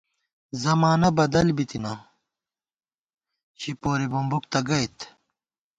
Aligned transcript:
زمانہ 0.63 1.09
بدل 1.17 1.47
بِتَنہ 1.57 1.93
شِپوری 3.59 4.07
بُمبُک 4.11 4.43
تہ 4.51 4.59
گئیت 4.67 4.97